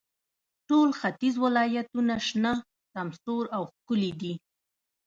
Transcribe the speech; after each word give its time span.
ټول 0.69 0.89
ختیځ 0.99 1.35
ولایتونو 1.43 2.15
شنه، 2.27 2.53
سمسور 2.93 3.43
او 3.55 3.63
ښکلي 3.73 4.11
دي. 4.21 4.33